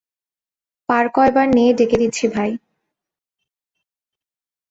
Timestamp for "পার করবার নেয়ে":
0.89-1.71